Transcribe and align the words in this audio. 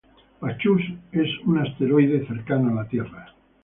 Bacchus 0.39 0.81
es 1.11 1.27
un 1.45 1.59
asteroide 1.59 2.25
cercano 2.25 2.71
a 2.71 2.81
la 2.83 2.89
Tierra. 2.89 3.35